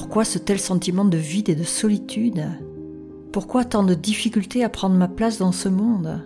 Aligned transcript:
Pourquoi 0.00 0.24
ce 0.24 0.38
tel 0.38 0.60
sentiment 0.60 1.04
de 1.04 1.16
vide 1.16 1.48
et 1.48 1.56
de 1.56 1.64
solitude? 1.64 2.44
Pourquoi 3.32 3.64
tant 3.64 3.82
de 3.82 3.94
difficultés 3.94 4.62
à 4.62 4.68
prendre 4.68 4.94
ma 4.94 5.08
place 5.08 5.38
dans 5.38 5.50
ce 5.50 5.68
monde? 5.68 6.22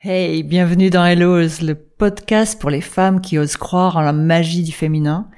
Hey, 0.00 0.42
bienvenue 0.42 0.90
dans 0.90 1.04
Hellos, 1.04 1.62
le 1.62 1.74
podcast 1.76 2.60
pour 2.60 2.68
les 2.68 2.80
femmes 2.80 3.20
qui 3.20 3.38
osent 3.38 3.56
croire 3.56 3.96
en 3.96 4.00
la 4.00 4.12
magie 4.12 4.64
du 4.64 4.72
féminin. 4.72 5.28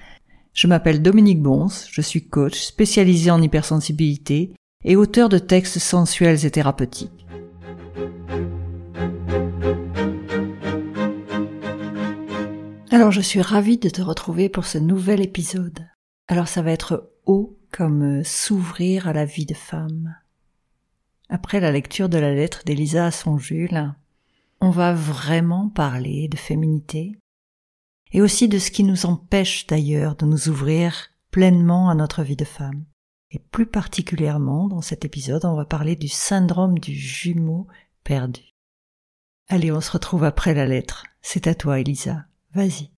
Je 0.55 0.67
m'appelle 0.67 1.03
Dominique 1.03 1.43
Bons, 1.43 1.89
je 1.91 2.01
suis 2.01 2.27
coach 2.27 2.59
spécialisé 2.63 3.31
en 3.31 3.43
hypersensibilité 3.43 4.55
et 4.83 4.97
auteur 4.97 5.29
de 5.29 5.37
textes 5.37 5.79
sensuels 5.79 6.47
et 6.47 6.51
thérapeutiques. 6.51 7.24
Alors 13.05 13.13
je 13.13 13.21
suis 13.21 13.43
ravie 13.43 13.77
de 13.77 13.91
te 13.91 14.01
retrouver 14.01 14.49
pour 14.49 14.65
ce 14.65 14.79
nouvel 14.79 15.21
épisode. 15.21 15.87
Alors 16.27 16.49
ça 16.49 16.63
va 16.63 16.71
être 16.71 17.13
haut 17.27 17.59
comme 17.71 18.21
euh, 18.21 18.25
s'ouvrir 18.25 19.07
à 19.07 19.13
la 19.13 19.27
vie 19.27 19.45
de 19.45 19.53
femme. 19.53 20.17
Après 21.29 21.61
la 21.61 21.71
lecture 21.71 22.09
de 22.09 22.17
la 22.17 22.35
lettre 22.35 22.63
d'Elisa 22.65 23.05
à 23.05 23.11
son 23.11 23.37
Jules, 23.37 23.93
on 24.63 24.71
va 24.71 24.95
vraiment 24.95 25.69
parler 25.69 26.29
de 26.29 26.39
féminité 26.39 27.19
et 28.13 28.23
aussi 28.23 28.49
de 28.49 28.59
ce 28.59 28.71
qui 28.71 28.85
nous 28.85 29.05
empêche 29.05 29.67
d'ailleurs 29.67 30.17
de 30.17 30.25
nous 30.25 30.49
ouvrir 30.49 31.11
pleinement 31.31 31.91
à 31.91 31.95
notre 31.95 32.23
vie 32.23 32.37
de 32.37 32.47
femme. 32.47 32.87
Et 33.31 33.39
plus 33.39 33.67
particulièrement 33.67 34.67
dans 34.67 34.81
cet 34.81 35.05
épisode, 35.05 35.45
on 35.45 35.57
va 35.57 35.67
parler 35.67 35.95
du 35.95 36.09
syndrome 36.09 36.79
du 36.79 36.95
jumeau 36.95 37.67
perdu. 38.03 38.55
Allez, 39.51 39.71
on 39.71 39.83
se 39.83 39.91
retrouve 39.93 40.25
après 40.25 40.55
la 40.55 40.65
lettre. 40.65 41.05
C'est 41.21 41.47
à 41.49 41.55
toi, 41.55 41.81
Elisa. 41.81 42.25
Vas-y. 42.55 42.89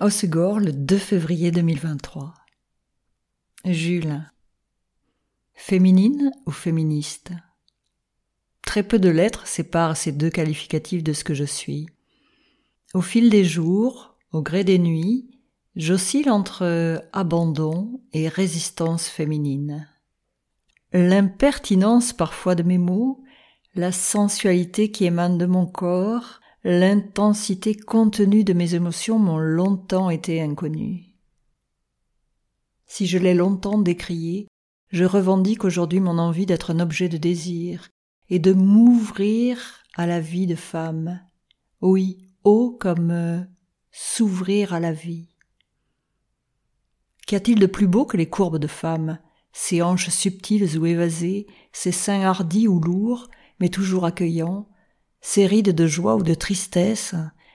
Osegor, 0.00 0.60
le 0.60 0.72
2 0.72 0.98
février 0.98 1.50
2023. 1.50 2.34
Jules. 3.64 4.30
Féminine 5.54 6.30
ou 6.44 6.50
féministe? 6.50 7.32
Très 8.60 8.82
peu 8.82 8.98
de 8.98 9.08
lettres 9.08 9.46
séparent 9.46 9.96
ces 9.96 10.12
deux 10.12 10.28
qualificatifs 10.28 11.02
de 11.02 11.14
ce 11.14 11.24
que 11.24 11.32
je 11.32 11.44
suis. 11.44 11.86
Au 12.92 13.00
fil 13.00 13.30
des 13.30 13.46
jours, 13.46 14.18
au 14.32 14.42
gré 14.42 14.62
des 14.62 14.78
nuits, 14.78 15.30
j'oscille 15.74 16.28
entre 16.28 17.02
abandon 17.14 18.02
et 18.12 18.28
résistance 18.28 19.08
féminine 19.08 19.88
l'impertinence 20.92 22.12
parfois 22.12 22.54
de 22.54 22.62
mes 22.62 22.78
mots, 22.78 23.22
la 23.74 23.92
sensualité 23.92 24.90
qui 24.90 25.04
émane 25.04 25.38
de 25.38 25.46
mon 25.46 25.66
corps, 25.66 26.40
l'intensité 26.64 27.74
contenue 27.74 28.44
de 28.44 28.52
mes 28.52 28.74
émotions 28.74 29.18
m'ont 29.18 29.38
longtemps 29.38 30.10
été 30.10 30.40
inconnues. 30.40 31.14
Si 32.86 33.06
je 33.06 33.18
l'ai 33.18 33.34
longtemps 33.34 33.78
décrié, 33.78 34.48
je 34.90 35.04
revendique 35.04 35.64
aujourd'hui 35.64 36.00
mon 36.00 36.18
envie 36.18 36.46
d'être 36.46 36.72
un 36.72 36.80
objet 36.80 37.08
de 37.08 37.16
désir 37.16 37.88
et 38.30 38.38
de 38.38 38.52
m'ouvrir 38.52 39.82
à 39.94 40.06
la 40.06 40.20
vie 40.20 40.46
de 40.46 40.54
femme. 40.54 41.20
Oui, 41.80 42.18
haut 42.44 42.76
comme 42.80 43.10
euh, 43.10 43.40
s'ouvrir 43.90 44.72
à 44.72 44.80
la 44.80 44.92
vie. 44.92 45.28
Qu'y 47.26 47.34
a-t-il 47.34 47.58
de 47.58 47.66
plus 47.66 47.88
beau 47.88 48.06
que 48.06 48.16
les 48.16 48.28
courbes 48.28 48.58
de 48.58 48.68
femme 48.68 49.18
ses 49.58 49.80
hanches 49.80 50.10
subtiles 50.10 50.78
ou 50.78 50.84
évasées, 50.84 51.46
ses 51.72 51.90
seins 51.90 52.20
hardis 52.20 52.68
ou 52.68 52.78
lourds, 52.78 53.30
mais 53.58 53.70
toujours 53.70 54.04
accueillants, 54.04 54.68
ses 55.22 55.46
rides 55.46 55.74
de 55.74 55.86
joie 55.86 56.14
ou 56.14 56.22
de 56.22 56.34
tristesse, 56.34 57.14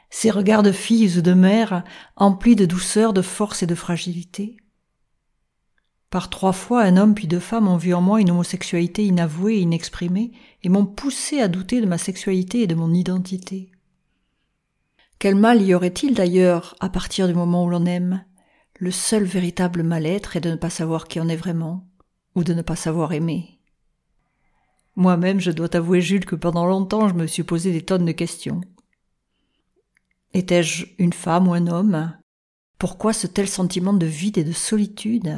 ses 0.09 0.31
regards 0.31 0.63
de 0.63 0.71
fille 0.71 1.19
ou 1.19 1.21
de 1.21 1.33
mère, 1.33 1.83
emplis 2.15 2.55
de 2.55 2.65
douceur, 2.65 3.13
de 3.13 3.21
force 3.21 3.61
et 3.61 3.67
de 3.67 3.75
fragilité. 3.75 4.57
Par 6.09 6.31
trois 6.31 6.53
fois, 6.53 6.81
un 6.81 6.97
homme 6.97 7.13
puis 7.13 7.27
deux 7.27 7.39
femmes 7.39 7.67
ont 7.67 7.77
vu 7.77 7.93
en 7.93 8.01
moi 8.01 8.19
une 8.19 8.31
homosexualité 8.31 9.05
inavouée 9.05 9.57
et 9.57 9.61
inexprimée, 9.61 10.31
et 10.63 10.69
m'ont 10.69 10.87
poussé 10.87 11.39
à 11.39 11.47
douter 11.47 11.81
de 11.81 11.85
ma 11.85 11.99
sexualité 11.99 12.63
et 12.63 12.67
de 12.67 12.75
mon 12.75 12.95
identité. 12.95 13.71
Quel 15.19 15.35
mal 15.35 15.61
y 15.61 15.75
aurait-il 15.75 16.15
d'ailleurs 16.15 16.75
à 16.79 16.89
partir 16.89 17.27
du 17.27 17.35
moment 17.35 17.63
où 17.63 17.69
l'on 17.69 17.85
aime? 17.85 18.25
Le 18.79 18.89
seul 18.89 19.23
véritable 19.23 19.83
mal-être 19.83 20.35
est 20.35 20.41
de 20.41 20.49
ne 20.49 20.55
pas 20.55 20.71
savoir 20.71 21.07
qui 21.07 21.19
on 21.19 21.29
est 21.29 21.35
vraiment, 21.35 21.87
ou 22.35 22.43
de 22.43 22.53
ne 22.53 22.61
pas 22.61 22.75
savoir 22.75 23.13
aimer. 23.13 23.59
Moi-même, 24.95 25.39
je 25.39 25.51
dois 25.51 25.69
t'avouer, 25.69 26.01
Jules, 26.01 26.25
que 26.25 26.35
pendant 26.35 26.65
longtemps 26.65 27.07
je 27.07 27.13
me 27.13 27.27
suis 27.27 27.43
posé 27.43 27.71
des 27.71 27.83
tonnes 27.83 28.05
de 28.05 28.11
questions. 28.11 28.61
Étais-je 30.33 30.85
une 30.97 31.13
femme 31.13 31.47
ou 31.47 31.53
un 31.53 31.67
homme? 31.67 32.17
Pourquoi 32.77 33.13
ce 33.13 33.27
tel 33.27 33.47
sentiment 33.47 33.93
de 33.93 34.05
vide 34.05 34.37
et 34.37 34.43
de 34.43 34.51
solitude? 34.51 35.37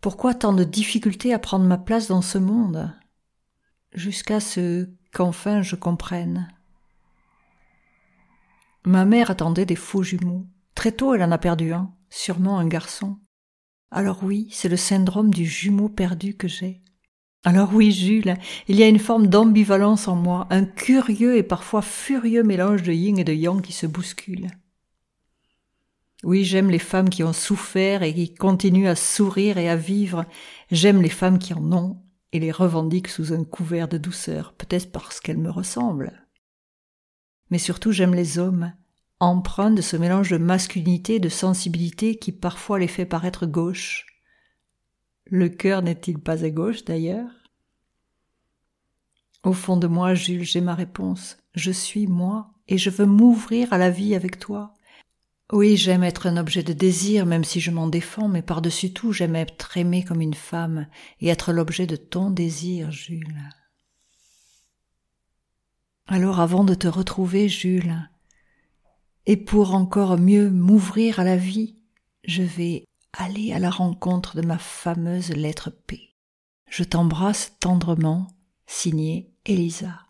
Pourquoi 0.00 0.34
tant 0.34 0.52
de 0.52 0.64
difficultés 0.64 1.32
à 1.32 1.38
prendre 1.38 1.64
ma 1.64 1.78
place 1.78 2.08
dans 2.08 2.22
ce 2.22 2.38
monde? 2.38 2.92
Jusqu'à 3.92 4.40
ce 4.40 4.88
qu'enfin 5.12 5.62
je 5.62 5.76
comprenne. 5.76 6.48
Ma 8.84 9.04
mère 9.04 9.30
attendait 9.30 9.66
des 9.66 9.76
faux 9.76 10.02
jumeaux. 10.02 10.46
Très 10.74 10.92
tôt, 10.92 11.14
elle 11.14 11.22
en 11.22 11.30
a 11.30 11.38
perdu 11.38 11.72
un, 11.72 11.94
sûrement 12.10 12.58
un 12.58 12.66
garçon. 12.66 13.18
Alors 13.94 14.24
oui, 14.24 14.48
c'est 14.50 14.70
le 14.70 14.78
syndrome 14.78 15.34
du 15.34 15.44
jumeau 15.44 15.90
perdu 15.90 16.34
que 16.34 16.48
j'ai. 16.48 16.80
Alors 17.44 17.74
oui, 17.74 17.92
Jules, 17.92 18.36
il 18.66 18.76
y 18.76 18.82
a 18.82 18.88
une 18.88 18.98
forme 18.98 19.26
d'ambivalence 19.26 20.08
en 20.08 20.16
moi, 20.16 20.46
un 20.48 20.64
curieux 20.64 21.36
et 21.36 21.42
parfois 21.42 21.82
furieux 21.82 22.42
mélange 22.42 22.82
de 22.82 22.92
yin 22.92 23.18
et 23.18 23.24
de 23.24 23.34
yang 23.34 23.60
qui 23.60 23.72
se 23.72 23.86
bouscule. 23.86 24.48
Oui, 26.24 26.42
j'aime 26.42 26.70
les 26.70 26.78
femmes 26.78 27.10
qui 27.10 27.22
ont 27.22 27.34
souffert 27.34 28.02
et 28.02 28.14
qui 28.14 28.32
continuent 28.32 28.88
à 28.88 28.96
sourire 28.96 29.58
et 29.58 29.68
à 29.68 29.76
vivre. 29.76 30.24
J'aime 30.70 31.02
les 31.02 31.10
femmes 31.10 31.38
qui 31.38 31.52
en 31.52 31.72
ont 31.72 32.00
et 32.32 32.40
les 32.40 32.52
revendiquent 32.52 33.08
sous 33.08 33.34
un 33.34 33.44
couvert 33.44 33.88
de 33.88 33.98
douceur, 33.98 34.54
peut-être 34.54 34.90
parce 34.90 35.20
qu'elles 35.20 35.36
me 35.36 35.50
ressemblent. 35.50 36.26
Mais 37.50 37.58
surtout 37.58 37.92
j'aime 37.92 38.14
les 38.14 38.38
hommes 38.38 38.72
empreint 39.22 39.70
de 39.70 39.82
ce 39.82 39.96
mélange 39.96 40.30
de 40.30 40.36
masculinité 40.36 41.14
et 41.14 41.20
de 41.20 41.28
sensibilité 41.28 42.16
qui 42.16 42.32
parfois 42.32 42.80
les 42.80 42.88
fait 42.88 43.06
paraître 43.06 43.46
gauche. 43.46 44.06
Le 45.26 45.48
cœur 45.48 45.82
n'est-il 45.82 46.18
pas 46.18 46.44
à 46.44 46.50
gauche 46.50 46.84
d'ailleurs? 46.84 47.30
Au 49.44 49.52
fond 49.52 49.76
de 49.76 49.86
moi, 49.86 50.14
Jules, 50.14 50.44
j'ai 50.44 50.60
ma 50.60 50.74
réponse. 50.74 51.38
Je 51.54 51.70
suis 51.70 52.08
moi 52.08 52.50
et 52.66 52.78
je 52.78 52.90
veux 52.90 53.06
m'ouvrir 53.06 53.72
à 53.72 53.78
la 53.78 53.90
vie 53.90 54.14
avec 54.14 54.40
toi. 54.40 54.74
Oui, 55.52 55.76
j'aime 55.76 56.02
être 56.02 56.26
un 56.26 56.36
objet 56.36 56.62
de 56.62 56.72
désir, 56.72 57.24
même 57.24 57.44
si 57.44 57.60
je 57.60 57.70
m'en 57.70 57.86
défends, 57.86 58.28
mais 58.28 58.42
par-dessus 58.42 58.92
tout, 58.92 59.12
j'aime 59.12 59.36
être 59.36 59.76
aimée 59.76 60.02
comme 60.02 60.20
une 60.20 60.34
femme 60.34 60.88
et 61.20 61.28
être 61.28 61.52
l'objet 61.52 61.86
de 61.86 61.96
ton 61.96 62.30
désir, 62.30 62.90
Jules. 62.90 63.38
Alors 66.06 66.40
avant 66.40 66.64
de 66.64 66.74
te 66.74 66.88
retrouver, 66.88 67.48
Jules, 67.48 68.08
et 69.26 69.36
pour 69.36 69.74
encore 69.74 70.18
mieux 70.18 70.50
m'ouvrir 70.50 71.20
à 71.20 71.24
la 71.24 71.36
vie, 71.36 71.76
je 72.24 72.42
vais 72.42 72.84
aller 73.12 73.52
à 73.52 73.58
la 73.58 73.70
rencontre 73.70 74.36
de 74.36 74.42
ma 74.42 74.58
fameuse 74.58 75.30
lettre 75.30 75.70
P. 75.70 76.14
Je 76.68 76.84
t'embrasse 76.84 77.52
tendrement, 77.60 78.26
signé 78.66 79.30
Elisa. 79.44 80.06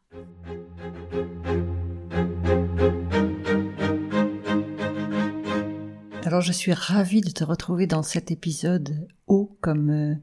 Alors 6.25 6.41
je 6.41 6.53
suis 6.53 6.73
ravie 6.73 7.21
de 7.21 7.31
te 7.31 7.44
retrouver 7.44 7.87
dans 7.87 8.03
cet 8.03 8.31
épisode 8.31 9.06
haut 9.27 9.59
comme 9.61 9.91
euh, 9.91 10.15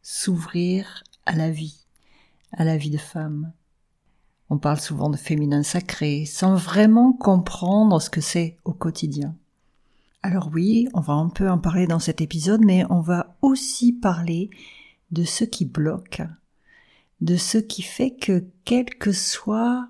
s'ouvrir 0.00 1.04
à 1.26 1.36
la 1.36 1.50
vie, 1.50 1.86
à 2.52 2.64
la 2.64 2.76
vie 2.76 2.90
de 2.90 2.98
femme. 2.98 3.52
On 4.52 4.58
parle 4.58 4.80
souvent 4.80 5.08
de 5.08 5.16
féminin 5.16 5.62
sacré 5.62 6.26
sans 6.26 6.56
vraiment 6.56 7.14
comprendre 7.14 8.02
ce 8.02 8.10
que 8.10 8.20
c'est 8.20 8.58
au 8.66 8.74
quotidien. 8.74 9.34
Alors 10.20 10.50
oui, 10.52 10.88
on 10.92 11.00
va 11.00 11.14
un 11.14 11.30
peu 11.30 11.48
en 11.48 11.56
parler 11.56 11.86
dans 11.86 11.98
cet 11.98 12.20
épisode, 12.20 12.60
mais 12.62 12.84
on 12.90 13.00
va 13.00 13.34
aussi 13.40 13.94
parler 13.94 14.50
de 15.10 15.24
ce 15.24 15.44
qui 15.44 15.64
bloque, 15.64 16.20
de 17.22 17.36
ce 17.36 17.56
qui 17.56 17.80
fait 17.80 18.10
que 18.10 18.44
quelles 18.66 18.94
que 18.94 19.10
soient 19.10 19.88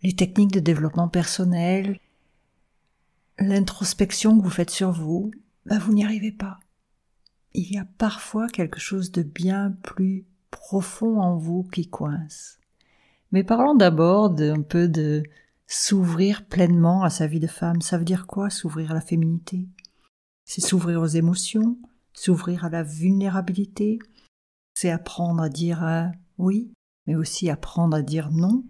les 0.00 0.16
techniques 0.16 0.52
de 0.52 0.60
développement 0.60 1.08
personnel, 1.08 2.00
l'introspection 3.38 4.38
que 4.38 4.42
vous 4.42 4.48
faites 4.48 4.70
sur 4.70 4.90
vous, 4.90 5.30
bah 5.66 5.78
vous 5.78 5.92
n'y 5.92 6.02
arrivez 6.02 6.32
pas. 6.32 6.60
Il 7.52 7.70
y 7.70 7.76
a 7.76 7.84
parfois 7.98 8.48
quelque 8.48 8.80
chose 8.80 9.12
de 9.12 9.22
bien 9.22 9.76
plus 9.82 10.24
profond 10.50 11.20
en 11.20 11.36
vous 11.36 11.64
qui 11.64 11.90
coince. 11.90 12.58
Mais 13.34 13.42
parlons 13.42 13.74
d'abord 13.74 14.30
d'un 14.30 14.62
peu 14.62 14.86
de 14.86 15.24
s'ouvrir 15.66 16.46
pleinement 16.46 17.02
à 17.02 17.10
sa 17.10 17.26
vie 17.26 17.40
de 17.40 17.48
femme. 17.48 17.80
Ça 17.80 17.98
veut 17.98 18.04
dire 18.04 18.28
quoi 18.28 18.48
s'ouvrir 18.48 18.92
à 18.92 18.94
la 18.94 19.00
féminité? 19.00 19.66
C'est 20.44 20.60
s'ouvrir 20.60 21.02
aux 21.02 21.06
émotions, 21.06 21.76
s'ouvrir 22.12 22.64
à 22.64 22.68
la 22.68 22.84
vulnérabilité, 22.84 23.98
c'est 24.74 24.92
apprendre 24.92 25.42
à 25.42 25.48
dire 25.48 25.84
euh, 25.84 26.06
oui, 26.38 26.70
mais 27.08 27.16
aussi 27.16 27.50
apprendre 27.50 27.96
à 27.96 28.02
dire 28.02 28.30
non. 28.30 28.62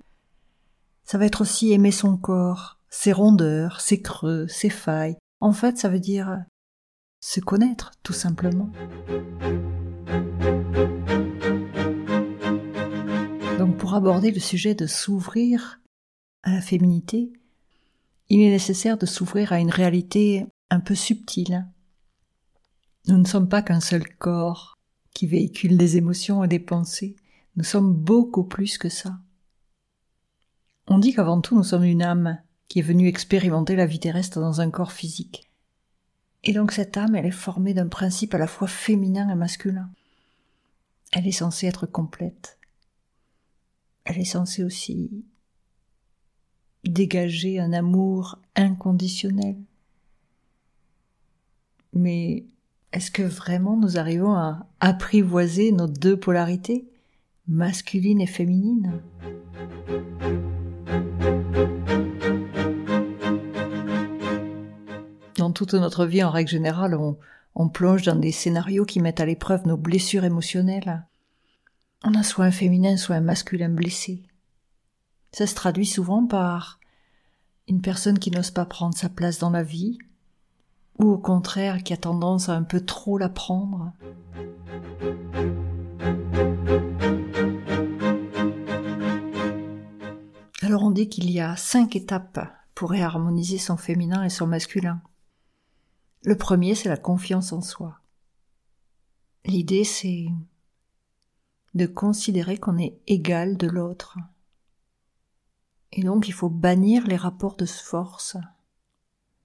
Ça 1.04 1.18
va 1.18 1.26
être 1.26 1.42
aussi 1.42 1.72
aimer 1.72 1.92
son 1.92 2.16
corps, 2.16 2.78
ses 2.88 3.12
rondeurs, 3.12 3.82
ses 3.82 4.00
creux, 4.00 4.48
ses 4.48 4.70
failles. 4.70 5.18
En 5.40 5.52
fait, 5.52 5.76
ça 5.76 5.90
veut 5.90 6.00
dire 6.00 6.42
se 7.20 7.40
connaître, 7.40 7.92
tout 8.02 8.14
simplement. 8.14 8.70
Pour 13.78 13.94
aborder 13.94 14.30
le 14.30 14.40
sujet 14.40 14.74
de 14.74 14.86
s'ouvrir 14.86 15.80
à 16.42 16.52
la 16.52 16.60
féminité, 16.60 17.32
il 18.28 18.40
est 18.40 18.50
nécessaire 18.50 18.98
de 18.98 19.06
s'ouvrir 19.06 19.52
à 19.52 19.60
une 19.60 19.70
réalité 19.70 20.46
un 20.70 20.80
peu 20.80 20.94
subtile. 20.94 21.66
Nous 23.06 23.18
ne 23.18 23.26
sommes 23.26 23.48
pas 23.48 23.62
qu'un 23.62 23.80
seul 23.80 24.08
corps 24.16 24.74
qui 25.12 25.26
véhicule 25.26 25.76
des 25.76 25.96
émotions 25.96 26.42
et 26.42 26.48
des 26.48 26.58
pensées, 26.58 27.16
nous 27.56 27.64
sommes 27.64 27.92
beaucoup 27.92 28.44
plus 28.44 28.78
que 28.78 28.88
ça. 28.88 29.18
On 30.88 30.98
dit 30.98 31.14
qu'avant 31.14 31.40
tout 31.40 31.56
nous 31.56 31.62
sommes 31.62 31.84
une 31.84 32.02
âme 32.02 32.38
qui 32.68 32.80
est 32.80 32.82
venue 32.82 33.08
expérimenter 33.08 33.76
la 33.76 33.86
vie 33.86 34.00
terrestre 34.00 34.40
dans 34.40 34.60
un 34.60 34.70
corps 34.70 34.92
physique. 34.92 35.50
Et 36.42 36.52
donc 36.52 36.72
cette 36.72 36.96
âme, 36.96 37.14
elle 37.14 37.26
est 37.26 37.30
formée 37.30 37.74
d'un 37.74 37.88
principe 37.88 38.34
à 38.34 38.38
la 38.38 38.46
fois 38.46 38.68
féminin 38.68 39.30
et 39.30 39.34
masculin. 39.34 39.88
Elle 41.12 41.26
est 41.26 41.32
censée 41.32 41.66
être 41.66 41.86
complète. 41.86 42.58
Elle 44.04 44.18
est 44.18 44.24
censée 44.24 44.62
aussi 44.62 45.24
dégager 46.84 47.58
un 47.58 47.72
amour 47.72 48.38
inconditionnel. 48.54 49.56
Mais 51.94 52.44
est-ce 52.92 53.10
que 53.10 53.22
vraiment 53.22 53.76
nous 53.76 53.98
arrivons 53.98 54.34
à 54.34 54.66
apprivoiser 54.80 55.72
nos 55.72 55.86
deux 55.86 56.18
polarités, 56.18 56.86
masculine 57.48 58.20
et 58.20 58.26
féminine 58.26 59.00
Dans 65.36 65.50
toute 65.50 65.74
notre 65.74 66.04
vie, 66.04 66.22
en 66.22 66.30
règle 66.30 66.50
générale, 66.50 66.94
on, 66.94 67.16
on 67.54 67.68
plonge 67.68 68.02
dans 68.02 68.16
des 68.16 68.32
scénarios 68.32 68.84
qui 68.84 69.00
mettent 69.00 69.20
à 69.20 69.26
l'épreuve 69.26 69.66
nos 69.66 69.76
blessures 69.76 70.24
émotionnelles. 70.24 71.04
On 72.06 72.12
a 72.12 72.22
soit 72.22 72.44
un 72.44 72.50
féminin, 72.50 72.98
soit 72.98 73.16
un 73.16 73.22
masculin 73.22 73.70
blessé. 73.70 74.22
Ça 75.32 75.46
se 75.46 75.54
traduit 75.54 75.86
souvent 75.86 76.26
par 76.26 76.78
une 77.66 77.80
personne 77.80 78.18
qui 78.18 78.30
n'ose 78.30 78.50
pas 78.50 78.66
prendre 78.66 78.94
sa 78.94 79.08
place 79.08 79.38
dans 79.38 79.48
la 79.48 79.62
vie, 79.62 79.96
ou 80.98 81.06
au 81.06 81.16
contraire 81.16 81.82
qui 81.82 81.94
a 81.94 81.96
tendance 81.96 82.50
à 82.50 82.52
un 82.52 82.62
peu 82.62 82.82
trop 82.82 83.16
la 83.16 83.30
prendre. 83.30 83.94
Alors 90.60 90.82
on 90.82 90.90
dit 90.90 91.08
qu'il 91.08 91.30
y 91.30 91.40
a 91.40 91.56
cinq 91.56 91.96
étapes 91.96 92.38
pour 92.74 92.90
réharmoniser 92.90 93.56
son 93.56 93.78
féminin 93.78 94.24
et 94.24 94.30
son 94.30 94.46
masculin. 94.46 95.00
Le 96.22 96.36
premier, 96.36 96.74
c'est 96.74 96.90
la 96.90 96.98
confiance 96.98 97.54
en 97.54 97.62
soi. 97.62 97.98
L'idée, 99.46 99.84
c'est 99.84 100.26
de 101.74 101.86
considérer 101.86 102.58
qu'on 102.58 102.78
est 102.78 103.00
égal 103.06 103.56
de 103.56 103.66
l'autre, 103.66 104.18
et 105.96 106.02
donc 106.02 106.26
il 106.28 106.32
faut 106.32 106.50
bannir 106.50 107.06
les 107.06 107.16
rapports 107.16 107.56
de 107.56 107.66
force. 107.66 108.36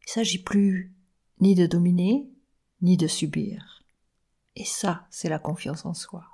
Il 0.06 0.12
s'agit 0.12 0.42
plus 0.42 0.96
ni 1.40 1.54
de 1.54 1.68
dominer, 1.68 2.28
ni 2.82 2.98
de 2.98 3.08
subir. 3.08 3.84
Et 4.56 4.66
ça, 4.66 5.06
c'est 5.12 5.30
la 5.30 5.38
confiance 5.38 5.86
en 5.86 5.94
soi. 5.94 6.26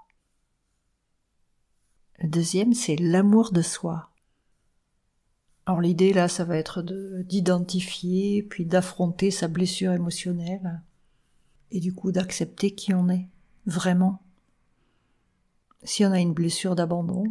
Le 2.19 2.30
deuxième, 2.30 2.74
c'est 2.74 2.95
l'amour 2.95 3.51
de 3.51 3.62
soi. 3.62 4.09
Alors 5.65 5.81
l'idée 5.81 6.13
là, 6.13 6.30
ça 6.30 6.45
va 6.45 6.57
être 6.57 6.81
d'identifier, 6.81 8.42
puis 8.42 8.65
d'affronter 8.65 9.31
sa 9.31 9.50
blessure 9.50 9.92
émotionnelle, 9.92 10.81
et 11.71 11.81
du 11.81 11.94
coup 11.94 12.13
d'accepter 12.13 12.74
qui 12.74 12.94
on 12.94 13.09
est, 13.09 13.27
vraiment. 13.65 14.21
Si 15.86 16.04
on 16.04 16.12
a 16.12 16.20
une 16.20 16.34
blessure 16.34 16.76
d'abandon, 16.76 17.26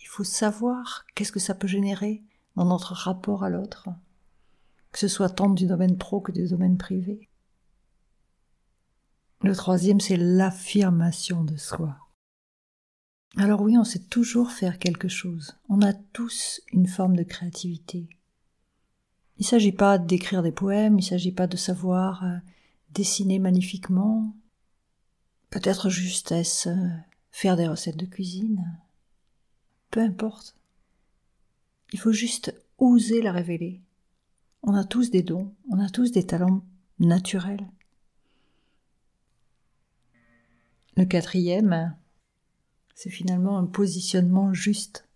il 0.00 0.06
faut 0.06 0.24
savoir 0.24 1.04
qu'est-ce 1.14 1.32
que 1.32 1.38
ça 1.38 1.54
peut 1.54 1.68
générer 1.68 2.22
dans 2.56 2.64
notre 2.64 2.94
rapport 2.94 3.44
à 3.44 3.50
l'autre, 3.50 3.90
que 4.90 4.98
ce 4.98 5.08
soit 5.08 5.28
tant 5.28 5.50
du 5.50 5.66
domaine 5.66 5.98
pro 5.98 6.22
que 6.22 6.32
du 6.32 6.48
domaine 6.48 6.78
privé. 6.78 7.28
Le 9.42 9.54
troisième, 9.54 10.00
c'est 10.00 10.16
l'affirmation 10.16 11.44
de 11.44 11.58
soi. 11.58 11.98
Alors 13.36 13.60
oui, 13.60 13.76
on 13.76 13.84
sait 13.84 13.98
toujours 13.98 14.50
faire 14.50 14.78
quelque 14.78 15.08
chose. 15.08 15.58
On 15.68 15.82
a 15.82 15.92
tous 15.92 16.62
une 16.72 16.86
forme 16.86 17.16
de 17.16 17.22
créativité. 17.22 18.08
Il 19.36 19.42
ne 19.42 19.46
s'agit 19.46 19.72
pas 19.72 19.98
d'écrire 19.98 20.42
des 20.42 20.52
poèmes, 20.52 20.94
il 20.94 21.02
ne 21.02 21.10
s'agit 21.10 21.32
pas 21.32 21.46
de 21.46 21.58
savoir 21.58 22.24
euh, 22.24 22.38
dessiner 22.92 23.38
magnifiquement. 23.38 24.34
Peut-être 25.50 25.90
juste 25.90 26.32
est-ce 26.32 26.70
euh, 26.70 26.88
faire 27.36 27.56
des 27.58 27.68
recettes 27.68 27.98
de 27.98 28.06
cuisine, 28.06 28.80
peu 29.90 30.00
importe. 30.00 30.56
Il 31.92 31.98
faut 31.98 32.10
juste 32.10 32.54
oser 32.78 33.20
la 33.20 33.30
révéler. 33.30 33.82
On 34.62 34.72
a 34.72 34.84
tous 34.84 35.10
des 35.10 35.22
dons, 35.22 35.54
on 35.68 35.78
a 35.78 35.90
tous 35.90 36.12
des 36.12 36.24
talents 36.24 36.64
naturels. 36.98 37.70
Le 40.96 41.04
quatrième, 41.04 41.94
c'est 42.94 43.10
finalement 43.10 43.58
un 43.58 43.66
positionnement 43.66 44.54
juste. 44.54 45.06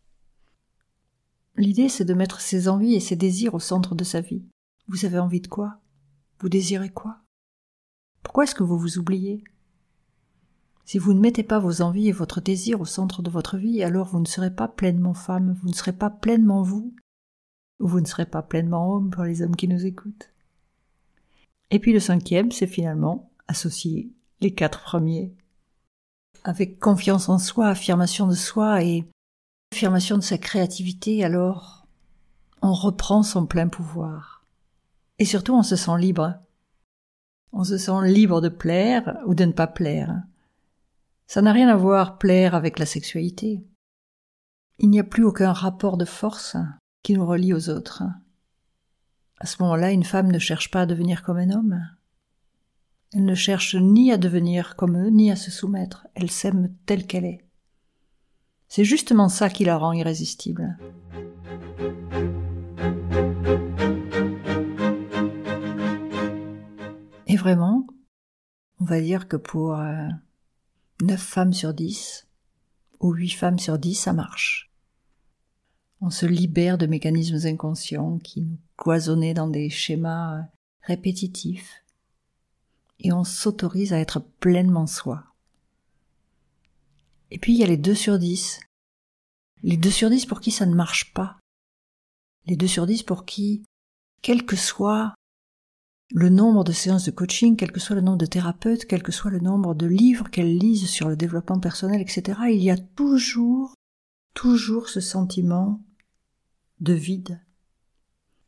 L'idée, 1.57 1.89
c'est 1.89 2.05
de 2.05 2.13
mettre 2.13 2.43
ses 2.43 2.69
envies 2.69 2.97
et 2.97 3.01
ses 3.01 3.17
désirs 3.17 3.55
au 3.55 3.61
centre 3.61 3.95
de 3.95 4.05
sa 4.05 4.21
vie. 4.21 4.45
Vous 4.89 5.07
avez 5.07 5.19
envie 5.19 5.41
de 5.41 5.49
quoi? 5.49 5.81
Vous 6.39 6.51
désirez 6.51 6.91
quoi? 6.91 7.23
Pourquoi 8.23 8.45
est-ce 8.45 8.55
que 8.55 8.63
vous 8.63 8.79
vous 8.79 8.99
oubliez? 8.99 9.43
Si 10.91 10.99
vous 10.99 11.15
ne 11.15 11.21
mettez 11.21 11.45
pas 11.45 11.61
vos 11.61 11.83
envies 11.83 12.09
et 12.09 12.13
votre 12.13 12.41
désir 12.41 12.81
au 12.81 12.85
centre 12.85 13.23
de 13.23 13.31
votre 13.31 13.57
vie, 13.57 13.85
alors 13.85 14.09
vous 14.09 14.19
ne 14.19 14.27
serez 14.27 14.53
pas 14.53 14.67
pleinement 14.67 15.15
femme, 15.15 15.57
vous 15.63 15.69
ne 15.69 15.73
serez 15.73 15.93
pas 15.93 16.11
pleinement 16.11 16.65
vous, 16.65 16.93
ou 17.79 17.87
vous 17.87 18.01
ne 18.01 18.07
serez 18.07 18.27
pas 18.27 18.43
pleinement 18.43 18.93
homme 18.93 19.09
pour 19.11 19.23
les 19.23 19.41
hommes 19.41 19.55
qui 19.55 19.69
nous 19.69 19.87
écoutent. 19.87 20.33
Et 21.71 21.79
puis 21.79 21.93
le 21.93 22.01
cinquième, 22.01 22.51
c'est 22.51 22.67
finalement 22.67 23.31
associer 23.47 24.11
les 24.41 24.53
quatre 24.53 24.83
premiers 24.83 25.33
avec 26.43 26.81
confiance 26.81 27.29
en 27.29 27.39
soi, 27.39 27.69
affirmation 27.69 28.27
de 28.27 28.35
soi 28.35 28.83
et 28.83 29.07
affirmation 29.73 30.17
de 30.17 30.25
sa 30.25 30.39
créativité, 30.39 31.23
alors 31.23 31.87
on 32.63 32.73
reprend 32.73 33.23
son 33.23 33.47
plein 33.47 33.69
pouvoir. 33.69 34.45
Et 35.21 35.25
surtout 35.25 35.55
on 35.55 35.63
se 35.63 35.77
sent 35.77 35.99
libre. 36.01 36.35
On 37.53 37.63
se 37.63 37.79
sent 37.79 38.09
libre 38.09 38.41
de 38.41 38.49
plaire 38.49 39.19
ou 39.27 39.37
de 39.37 39.45
ne 39.45 39.53
pas 39.53 39.69
plaire. 39.69 40.21
Ça 41.33 41.43
n'a 41.43 41.53
rien 41.53 41.69
à 41.69 41.77
voir 41.77 42.19
plaire 42.19 42.57
avec 42.57 42.81
la 42.81 42.87
sexualité. 42.87 43.65
Il 44.81 44.91
n'y 44.91 44.99
a 44.99 45.05
plus 45.05 45.23
aucun 45.23 45.53
rapport 45.53 45.97
de 45.97 46.05
force 46.05 46.57
qui 47.05 47.15
nous 47.15 47.25
relie 47.25 47.55
aux 47.55 47.71
autres. 47.71 48.03
À 49.39 49.47
ce 49.47 49.63
moment-là, 49.63 49.93
une 49.93 50.03
femme 50.03 50.33
ne 50.33 50.41
cherche 50.41 50.73
pas 50.73 50.81
à 50.81 50.87
devenir 50.87 51.23
comme 51.23 51.37
un 51.37 51.51
homme. 51.51 51.87
Elle 53.13 53.27
ne 53.27 53.37
cherche 53.37 53.77
ni 53.77 54.11
à 54.11 54.17
devenir 54.17 54.75
comme 54.75 54.97
eux, 54.97 55.11
ni 55.11 55.31
à 55.31 55.37
se 55.37 55.53
soumettre. 55.53 56.09
Elle 56.17 56.33
s'aime 56.33 56.75
telle 56.85 57.07
qu'elle 57.07 57.27
est. 57.27 57.47
C'est 58.67 58.83
justement 58.83 59.29
ça 59.29 59.51
qui 59.51 59.65
la 59.65 59.77
rend 59.77 59.93
irrésistible. 59.93 60.77
Et 67.29 67.37
vraiment, 67.37 67.87
on 68.81 68.85
va 68.85 69.01
dire 69.01 69.29
que 69.29 69.37
pour 69.37 69.77
euh, 69.77 70.09
9 71.01 71.21
femmes 71.21 71.53
sur 71.53 71.73
10 71.73 72.27
ou 73.01 73.13
8 73.13 73.31
femmes 73.31 73.59
sur 73.59 73.79
10, 73.79 73.95
ça 73.95 74.13
marche. 74.13 74.71
On 76.03 76.11
se 76.11 76.27
libère 76.27 76.79
de 76.79 76.87
mécanismes 76.87 77.47
inconscients 77.47 78.19
qui 78.19 78.43
nous 78.43 78.59
cloisonnaient 78.77 79.35
dans 79.35 79.49
des 79.49 79.71
schémas 79.71 80.45
répétitifs 80.83 81.85
et 82.99 83.13
on 83.13 83.25
s'autorise 83.25 83.93
à 83.93 83.99
être 83.99 84.21
pleinement 84.41 84.87
soi. 84.87 85.25
Et 87.31 87.39
puis 87.39 87.55
il 87.55 87.59
y 87.59 87.65
a 87.65 87.67
les 87.67 87.77
2 87.77 87.95
sur 87.95 88.19
10. 88.19 88.61
Les 89.63 89.77
2 89.77 89.91
sur 89.91 90.11
10 90.11 90.27
pour 90.27 90.41
qui 90.41 90.51
ça 90.51 90.67
ne 90.67 90.75
marche 90.75 91.13
pas. 91.13 91.39
Les 92.47 92.57
2 92.57 92.67
sur 92.67 92.87
10 92.87 93.03
pour 93.05 93.25
qui, 93.25 93.63
quel 94.23 94.45
que 94.45 94.57
soit 94.57 95.15
le 96.13 96.29
nombre 96.29 96.65
de 96.65 96.73
séances 96.73 97.05
de 97.05 97.11
coaching, 97.11 97.57
quel 97.57 97.71
que 97.71 97.81
soit 97.81 97.97
le 97.97 98.03
nombre 98.03 98.19
de 98.19 98.27
thérapeutes, 98.27 98.87
quel 98.87 99.03
que 99.03 99.13
soit 99.13 99.31
le 99.31 99.39
nombre 99.39 99.75
de 99.75 99.87
livres 99.87 100.29
qu'elles 100.29 100.59
lisent 100.59 100.89
sur 100.89 101.09
le 101.09 101.17
développement 101.17 101.61
personnel, 101.61 102.01
etc., 102.01 102.41
il 102.51 102.63
y 102.63 102.71
a 102.71 102.77
toujours, 102.77 103.75
toujours 104.35 104.89
ce 104.89 105.01
sentiment 105.01 105.83
de 106.81 106.95
vide. 106.95 107.41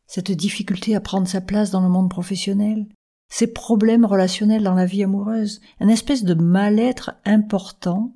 Cette 0.06 0.32
difficulté 0.32 0.94
à 0.96 1.00
prendre 1.00 1.28
sa 1.28 1.40
place 1.40 1.70
dans 1.70 1.82
le 1.82 1.88
monde 1.88 2.10
professionnel, 2.10 2.88
ces 3.28 3.46
problèmes 3.46 4.04
relationnels 4.04 4.64
dans 4.64 4.74
la 4.74 4.84
vie 4.84 5.04
amoureuse, 5.04 5.60
un 5.80 5.88
espèce 5.88 6.24
de 6.24 6.34
mal-être 6.34 7.14
important 7.24 8.14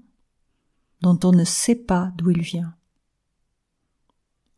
dont 1.01 1.19
on 1.25 1.33
ne 1.33 1.45
sait 1.45 1.77
pas 1.77 2.13
d'où 2.17 2.31
il 2.31 2.43
vient. 2.43 2.75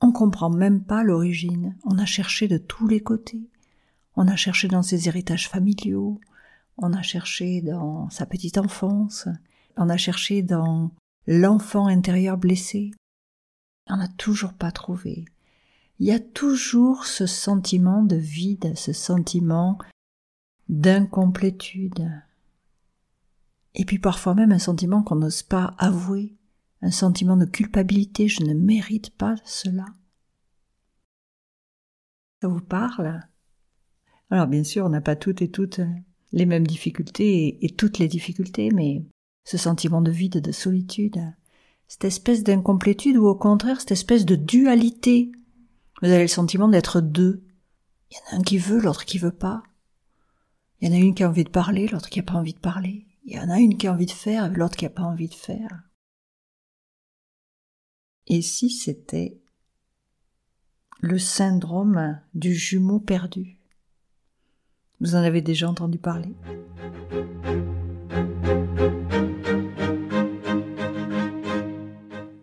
On 0.01 0.13
comprend 0.13 0.51
même 0.51 0.83
pas 0.83 1.03
l'origine. 1.03 1.77
On 1.85 1.99
a 1.99 2.07
cherché 2.07 2.49
de 2.49 2.59
tous 2.59 2.87
les 2.87 3.01
côtés. 3.01 3.49
On 4.21 4.27
a 4.27 4.35
cherché 4.35 4.67
dans 4.67 4.83
ses 4.83 5.07
héritages 5.07 5.49
familiaux, 5.49 6.21
on 6.77 6.93
a 6.93 7.03
cherché 7.03 7.63
dans 7.63 8.11
sa 8.11 8.27
petite 8.27 8.59
enfance, 8.59 9.29
on 9.77 9.89
a 9.89 9.97
cherché 9.97 10.43
dans 10.43 10.91
l'enfant 11.29 11.87
intérieur 11.87 12.37
blessé. 12.37 12.91
On 13.87 13.97
n'a 13.97 14.09
toujours 14.09 14.55
pas 14.55 14.73
trouvé. 14.73 15.25
Il 16.01 16.07
y 16.09 16.11
a 16.11 16.19
toujours 16.19 17.07
ce 17.07 17.27
sentiment 17.27 18.03
de 18.03 18.17
vide, 18.17 18.77
ce 18.77 18.93
sentiment 18.93 19.79
d'incomplétude. 20.69 22.11
Et 23.77 23.85
puis 23.85 24.01
parfois 24.01 24.35
même 24.35 24.51
un 24.51 24.59
sentiment 24.59 25.05
qu'on 25.05 25.15
n'ose 25.15 25.45
pas 25.45 25.77
avouer, 25.79 26.37
un 26.83 26.91
sentiment 26.91 27.37
de 27.37 27.45
culpabilité, 27.45 28.27
je 28.27 28.43
ne 28.43 28.55
mérite 28.55 29.11
pas 29.11 29.37
cela. 29.45 29.87
Ça 32.43 32.49
vous 32.49 32.61
parle? 32.61 33.23
Alors 34.31 34.47
bien 34.47 34.65
sûr, 34.65 34.85
on 34.85 34.91
n'a 34.91 35.01
pas 35.01 35.17
toutes 35.17 35.43
et 35.43 35.51
toutes 35.51 35.81
les 36.33 36.47
mêmes 36.47 36.67
difficultés 36.67 37.65
et, 37.65 37.71
toutes 37.71 37.99
les 37.99 38.09
difficultés, 38.09 38.71
mais 38.71 39.03
ce 39.45 39.57
sentiment 39.57 40.03
de 40.03 40.11
vide, 40.11 40.41
de 40.41 40.53
solitude, 40.53 41.19
cette 41.87 42.05
espèce 42.05 42.45
d'incomplétude 42.45 43.17
ou 43.17 43.27
au 43.27 43.35
contraire 43.35 43.81
cette 43.81 43.93
espèce 43.93 44.27
de 44.27 44.37
dualité. 44.37 45.33
Vous 46.03 46.09
avez 46.09 46.23
le 46.23 46.29
sentiment 46.29 46.69
d'être 46.69 47.01
deux. 47.01 47.43
Il 48.11 48.15
y 48.15 48.19
en 48.19 48.37
a 48.37 48.41
un 48.41 48.43
qui 48.43 48.59
veut, 48.59 48.81
l'autre 48.81 49.07
qui 49.07 49.19
veut 49.19 49.33
pas. 49.33 49.63
Il 50.81 50.89
y 50.89 50.93
en 50.93 50.95
a 50.95 51.01
une 51.01 51.15
qui 51.15 51.25
a 51.25 51.29
envie 51.29 51.45
de 51.45 51.51
parler, 51.51 51.89
l'autre 51.89 52.11
qui 52.11 52.21
a 52.21 52.23
pas 52.23 52.35
envie 52.35 52.55
de 52.55 52.61
parler. 52.61 53.07
Il 53.25 53.35
y 53.35 53.41
en 53.41 53.49
a 53.49 53.59
une 53.59 53.77
qui 53.77 53.87
a 53.87 53.93
envie 53.93 54.07
de 54.07 54.11
faire, 54.11 54.51
l'autre 54.53 54.77
qui 54.77 54.87
a 54.87 54.91
pas 54.91 55.03
envie 55.03 55.29
de 55.29 55.35
faire. 55.35 55.83
Et 58.27 58.43
si 58.43 58.69
c'était 58.71 59.41
le 61.01 61.19
syndrome 61.19 62.21
du 62.35 62.55
jumeau 62.55 63.01
perdu? 63.01 63.58
Vous 65.01 65.15
en 65.15 65.19
avez 65.19 65.43
déjà 65.43 65.69
entendu 65.69 65.99
parler? 65.99 66.35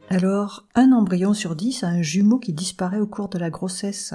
Alors, 0.09 0.65
un 0.75 0.93
embryon 0.93 1.33
sur 1.33 1.55
dix 1.55 1.83
a 1.83 1.87
un 1.87 2.01
jumeau 2.01 2.39
qui 2.39 2.53
disparaît 2.53 3.01
au 3.01 3.07
cours 3.07 3.27
de 3.27 3.37
la 3.37 3.49
grossesse. 3.49 4.13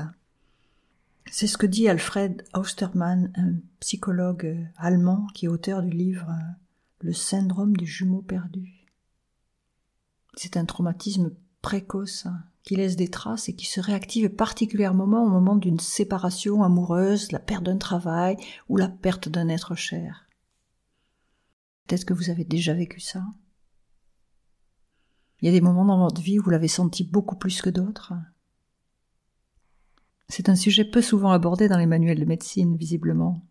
C'est 1.30 1.46
ce 1.46 1.58
que 1.58 1.66
dit 1.66 1.88
Alfred 1.88 2.42
Austermann, 2.54 3.30
un 3.36 3.52
psychologue 3.80 4.66
allemand 4.76 5.26
qui 5.34 5.44
est 5.44 5.48
auteur 5.48 5.82
du 5.82 5.90
livre 5.90 6.32
Le 7.02 7.12
syndrome 7.12 7.76
du 7.76 7.86
jumeau 7.86 8.22
perdu. 8.22 8.86
C'est 10.34 10.56
un 10.56 10.64
traumatisme 10.64 11.32
précoce 11.60 12.26
qui 12.62 12.76
laisse 12.76 12.96
des 12.96 13.08
traces 13.08 13.48
et 13.48 13.54
qui 13.54 13.66
se 13.66 13.80
réactive 13.80 14.28
particulièrement 14.28 15.24
au 15.24 15.28
moment 15.28 15.56
d'une 15.56 15.80
séparation 15.80 16.62
amoureuse, 16.62 17.32
la 17.32 17.38
perte 17.38 17.64
d'un 17.64 17.78
travail 17.78 18.36
ou 18.68 18.76
la 18.76 18.88
perte 18.88 19.28
d'un 19.28 19.48
être 19.48 19.74
cher. 19.74 20.26
Peut-être 21.86 22.04
que 22.04 22.14
vous 22.14 22.30
avez 22.30 22.44
déjà 22.44 22.74
vécu 22.74 23.00
ça? 23.00 23.24
Il 25.40 25.46
y 25.46 25.48
a 25.48 25.52
des 25.52 25.62
moments 25.62 25.86
dans 25.86 25.98
votre 25.98 26.20
vie 26.20 26.38
où 26.38 26.42
vous 26.42 26.50
l'avez 26.50 26.68
senti 26.68 27.02
beaucoup 27.02 27.36
plus 27.36 27.62
que 27.62 27.70
d'autres? 27.70 28.12
C'est 30.28 30.48
un 30.48 30.54
sujet 30.54 30.84
peu 30.84 31.02
souvent 31.02 31.30
abordé 31.30 31.66
dans 31.66 31.78
les 31.78 31.86
manuels 31.86 32.20
de 32.20 32.24
médecine, 32.24 32.76
visiblement, 32.76 33.42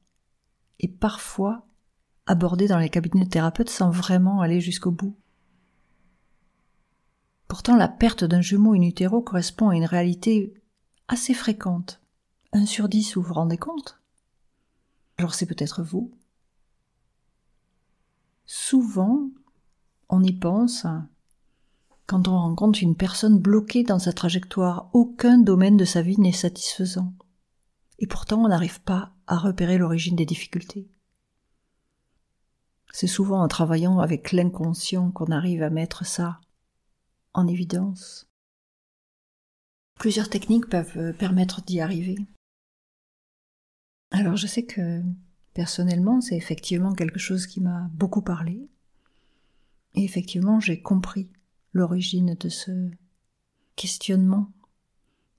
et 0.80 0.88
parfois 0.88 1.68
abordé 2.26 2.68
dans 2.68 2.78
les 2.78 2.90
cabinets 2.90 3.26
de 3.26 3.30
thérapeutes 3.30 3.72
sans 3.72 3.90
vraiment 3.90 4.40
aller 4.40 4.62
jusqu'au 4.62 4.92
bout. 4.92 5.18
Pourtant, 7.60 7.76
la 7.76 7.90
perte 7.90 8.24
d'un 8.24 8.40
jumeau 8.40 8.72
in 8.72 8.84
utero 8.84 9.22
correspond 9.22 9.68
à 9.68 9.76
une 9.76 9.84
réalité 9.84 10.54
assez 11.10 11.34
fréquente. 11.34 12.02
Un 12.54 12.66
sur 12.66 12.88
dix, 12.88 13.16
vous 13.16 13.22
vous 13.22 13.34
rendez 13.34 13.58
compte? 13.58 14.00
Alors 15.18 15.34
c'est 15.34 15.46
peut-être 15.46 15.84
vous. 15.84 16.10
Souvent, 18.46 19.30
on 20.08 20.24
y 20.24 20.32
pense 20.32 20.88
quand 22.06 22.30
on 22.30 22.40
rencontre 22.40 22.82
une 22.82 22.96
personne 22.96 23.38
bloquée 23.38 23.84
dans 23.84 24.00
sa 24.00 24.14
trajectoire. 24.14 24.90
Aucun 24.94 25.38
domaine 25.38 25.76
de 25.76 25.84
sa 25.84 26.02
vie 26.02 26.18
n'est 26.18 26.32
satisfaisant. 26.32 27.14
Et 27.98 28.08
pourtant, 28.08 28.42
on 28.46 28.48
n'arrive 28.48 28.80
pas 28.84 29.12
à 29.28 29.38
repérer 29.38 29.78
l'origine 29.78 30.16
des 30.16 30.26
difficultés. 30.26 30.88
C'est 32.94 33.08
souvent 33.08 33.44
en 33.44 33.50
travaillant 33.50 34.00
avec 34.00 34.32
l'inconscient 34.32 35.12
qu'on 35.12 35.30
arrive 35.30 35.62
à 35.62 35.70
mettre 35.70 36.06
ça 36.06 36.40
en 37.40 37.48
évidence. 37.48 38.28
Plusieurs 39.96 40.30
techniques 40.30 40.70
peuvent 40.70 40.98
euh, 40.98 41.14
permettre 41.14 41.62
d'y 41.64 41.82
arriver. 41.82 42.18
Alors 44.12 44.36
je 44.36 44.48
sais 44.48 44.64
que 44.64 45.02
personnellement 45.54 46.22
c'est 46.22 46.38
effectivement 46.38 46.94
quelque 46.94 47.20
chose 47.20 47.48
qui 47.48 47.62
m'a 47.62 47.90
beaucoup 47.94 48.22
parlé. 48.22 48.68
Et 49.96 50.04
effectivement 50.04 50.60
j'ai 50.60 50.82
compris 50.82 51.30
l'origine 51.74 52.36
de 52.36 52.50
ce 52.50 52.90
questionnement. 53.76 54.52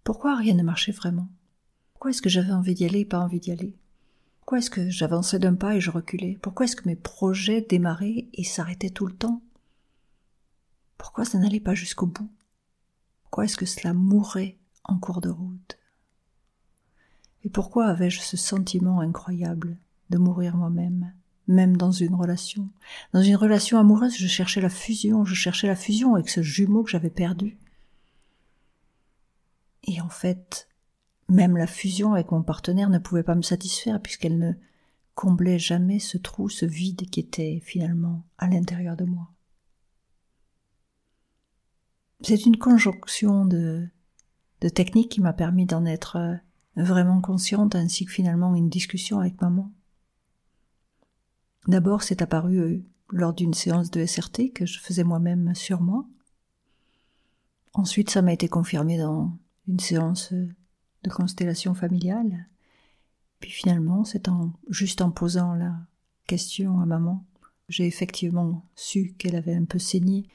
Pourquoi 0.05 0.37
rien 0.37 0.55
ne 0.55 0.63
marchait 0.63 0.93
vraiment? 0.93 1.29
Pourquoi 1.93 2.11
est-ce 2.11 2.23
que 2.23 2.31
j'avais 2.31 2.53
envie 2.53 2.75
d'y 2.75 2.85
aller 2.85 3.01
et 3.01 3.05
pas 3.05 3.21
envie 3.21 3.41
d'y 3.41 3.53
aller? 3.53 3.75
Pourquoi 4.41 4.59
est-ce 4.59 4.71
que 4.71 4.89
j'avançais 4.89 5.39
d'un 5.39 5.55
pas 5.55 5.77
et 5.77 5.81
je 5.81 5.91
reculais? 5.91 6.39
Pourquoi 6.41 6.65
est-ce 6.65 6.77
que 6.77 6.89
mes 6.89 6.97
projets 6.97 7.61
démarraient 7.61 8.29
et 8.33 8.45
s'arrêtaient 8.45 8.91
tout 8.91 9.07
le 9.07 9.15
temps? 9.15 9.43
Pourquoi 11.01 11.25
ça 11.25 11.39
n'allait 11.39 11.61
pas 11.61 11.75
jusqu'au 11.75 12.05
bout? 12.05 12.31
Pourquoi 13.23 13.47
est-ce 13.47 13.57
que 13.57 13.65
cela 13.65 13.95
mourait 13.95 14.59
en 14.85 14.99
cours 14.99 15.23
de 15.23 15.31
route? 15.31 15.79
Et 17.43 17.49
pourquoi 17.49 17.87
avais-je 17.87 18.21
ce 18.21 18.37
sentiment 18.37 19.01
incroyable 19.01 19.79
de 20.11 20.19
mourir 20.19 20.59
moi-même, 20.59 21.15
même 21.49 21.79
dans 21.79 21.91
une 21.91 22.15
relation? 22.15 22.69
Dans 23.15 23.23
une 23.23 23.37
relation 23.37 23.79
amoureuse, 23.79 24.15
je 24.15 24.27
cherchais 24.27 24.61
la 24.61 24.69
fusion, 24.69 25.25
je 25.25 25.35
cherchais 25.35 25.69
la 25.69 25.75
fusion 25.75 26.17
avec 26.17 26.29
ce 26.29 26.43
jumeau 26.43 26.83
que 26.83 26.91
j'avais 26.91 27.09
perdu. 27.09 27.57
Et 29.85 30.03
en 30.03 30.11
fait, 30.11 30.69
même 31.31 31.57
la 31.57 31.67
fusion 31.67 32.13
avec 32.13 32.31
mon 32.31 32.43
partenaire 32.43 32.91
ne 32.91 32.99
pouvait 32.99 33.23
pas 33.23 33.35
me 33.35 33.43
satisfaire 33.43 34.03
puisqu'elle 34.03 34.39
ne 34.39 34.53
comblait 35.15 35.59
jamais 35.59 35.99
ce 35.99 36.19
trou, 36.19 36.51
ce 36.51 36.67
vide 36.67 37.09
qui 37.09 37.21
était 37.21 37.63
finalement 37.65 38.23
à 38.37 38.49
l'intérieur 38.49 38.99
de 38.99 39.07
moi. 39.07 39.31
C'est 42.23 42.45
une 42.45 42.59
conjonction 42.59 43.47
de, 43.47 43.89
techniques 44.75 45.13
qui 45.13 45.21
m'a 45.23 45.33
permis 45.33 45.65
d'en 45.65 45.87
être 45.87 46.17
euh, 46.17 46.37
vraiment 46.77 47.21
consciente, 47.21 47.75
ainsi 47.75 48.05
que 48.05 48.13
finalement 48.13 48.55
une 48.55 48.69
discussion 48.69 49.21
avec 49.21 49.41
maman. 49.41 49.73
D'abord, 51.67 52.03
c'est 52.03 52.21
apparu 52.21 52.59
euh, 52.59 52.83
lors 53.11 53.33
d'une 53.33 53.55
séance 53.55 53.91
de 53.91 54.05
SRT 54.05 54.53
que 54.55 54.67
je 54.67 54.81
faisais 54.81 55.05
moi-même 55.05 55.55
sur 55.55 55.81
moi. 55.81 56.07
Ensuite, 57.73 58.11
ça 58.11 58.21
m'a 58.21 58.35
été 58.35 58.49
confirmé 58.49 58.99
dans 58.99 59.39
une 59.67 59.81
séance 59.81 60.33
euh, 60.33 60.49
de 61.05 61.11
constellation 61.11 61.75
familiale. 61.75 62.49
Puis 63.41 63.51
finalement, 63.51 64.05
c'est 64.05 64.29
en 64.29 64.53
juste 64.69 65.01
en 65.01 65.11
posant 65.11 65.55
la 65.55 65.75
question 66.27 66.81
à 66.81 66.87
maman, 66.87 67.25
j'ai 67.71 67.87
effectivement 67.87 68.69
su 68.75 69.15
qu'elle 69.19 69.37
avait 69.37 69.55
un 69.55 69.65
peu 69.65 69.79
saigné 69.79 70.29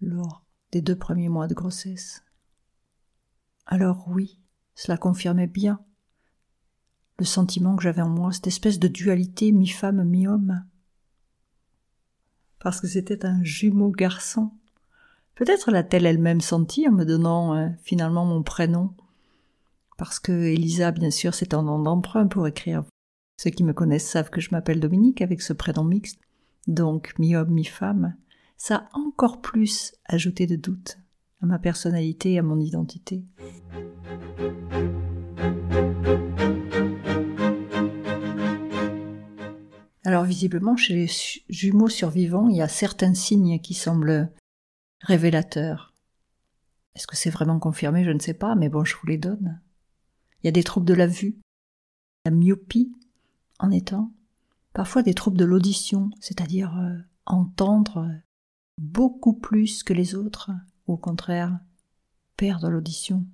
lors 0.00 0.44
des 0.72 0.80
deux 0.80 0.96
premiers 0.96 1.28
mois 1.28 1.46
de 1.46 1.54
grossesse. 1.54 2.24
Alors 3.66 4.08
oui, 4.08 4.40
cela 4.74 4.96
confirmait 4.96 5.46
bien 5.46 5.80
le 7.18 7.24
sentiment 7.24 7.76
que 7.76 7.82
j'avais 7.82 8.02
en 8.02 8.08
moi, 8.08 8.32
cette 8.32 8.48
espèce 8.48 8.78
de 8.78 8.88
dualité 8.88 9.52
mi-femme, 9.52 10.02
mi-homme. 10.02 10.64
Parce 12.58 12.80
que 12.80 12.88
c'était 12.88 13.24
un 13.24 13.42
jumeau 13.44 13.90
garçon. 13.90 14.50
Peut-être 15.34 15.70
l'a-t-elle 15.70 16.06
elle-même 16.06 16.40
senti 16.40 16.88
en 16.88 16.92
me 16.92 17.04
donnant 17.04 17.54
euh, 17.54 17.68
finalement 17.82 18.24
mon 18.24 18.42
prénom. 18.42 18.94
Parce 19.98 20.18
que 20.18 20.32
Elisa, 20.32 20.90
bien 20.90 21.10
sûr, 21.10 21.34
c'est 21.34 21.54
un 21.54 21.62
nom 21.62 21.78
d'emprunt 21.78 22.26
pour 22.26 22.46
écrire. 22.46 22.84
Ceux 23.36 23.50
qui 23.50 23.62
me 23.62 23.72
connaissent 23.72 24.08
savent 24.08 24.30
que 24.30 24.40
je 24.40 24.50
m'appelle 24.50 24.80
Dominique 24.80 25.22
avec 25.22 25.42
ce 25.42 25.52
prénom 25.52 25.84
mixte. 25.84 26.20
Donc 26.66 27.14
mi-homme, 27.18 27.50
mi-femme 27.50 28.16
ça 28.62 28.76
a 28.92 28.96
encore 28.96 29.40
plus 29.40 29.92
ajouté 30.04 30.46
de 30.46 30.54
doute 30.54 30.98
à 31.42 31.46
ma 31.46 31.58
personnalité 31.58 32.34
et 32.34 32.38
à 32.38 32.44
mon 32.44 32.60
identité. 32.60 33.24
Alors 40.04 40.22
visiblement, 40.22 40.76
chez 40.76 40.94
les 40.94 41.10
jumeaux 41.48 41.88
survivants, 41.88 42.48
il 42.48 42.54
y 42.54 42.62
a 42.62 42.68
certains 42.68 43.14
signes 43.14 43.58
qui 43.58 43.74
semblent 43.74 44.30
révélateurs. 45.00 45.92
Est-ce 46.94 47.08
que 47.08 47.16
c'est 47.16 47.30
vraiment 47.30 47.58
confirmé? 47.58 48.04
Je 48.04 48.12
ne 48.12 48.20
sais 48.20 48.32
pas, 48.32 48.54
mais 48.54 48.68
bon, 48.68 48.84
je 48.84 48.94
vous 48.94 49.08
les 49.08 49.18
donne. 49.18 49.60
Il 50.40 50.46
y 50.46 50.48
a 50.48 50.52
des 50.52 50.62
troubles 50.62 50.86
de 50.86 50.94
la 50.94 51.08
vue, 51.08 51.36
la 52.24 52.30
myopie 52.30 52.92
en 53.58 53.72
étant, 53.72 54.12
parfois 54.72 55.02
des 55.02 55.14
troubles 55.14 55.38
de 55.38 55.44
l'audition, 55.44 56.10
c'est-à-dire 56.20 56.78
euh, 56.78 56.96
entendre 57.26 58.08
beaucoup 58.78 59.34
plus 59.34 59.82
que 59.82 59.92
les 59.92 60.14
autres, 60.14 60.50
au 60.86 60.96
contraire, 60.96 61.58
perdre 62.36 62.70
l'audition 62.70 63.24